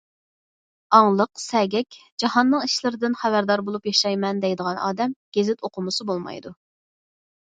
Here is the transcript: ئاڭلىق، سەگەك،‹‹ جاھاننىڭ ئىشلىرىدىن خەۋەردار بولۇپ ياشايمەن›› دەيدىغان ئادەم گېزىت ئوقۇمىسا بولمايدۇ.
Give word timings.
ئاڭلىق، 0.99 1.27
سەگەك،‹‹ 1.41 1.99
جاھاننىڭ 2.23 2.63
ئىشلىرىدىن 2.67 3.15
خەۋەردار 3.23 3.63
بولۇپ 3.67 3.85
ياشايمەن›› 3.89 4.39
دەيدىغان 4.47 4.79
ئادەم 4.87 5.13
گېزىت 5.39 5.63
ئوقۇمىسا 5.69 6.09
بولمايدۇ. 6.11 6.55